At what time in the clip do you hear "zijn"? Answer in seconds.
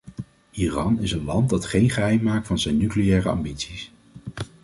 2.59-2.77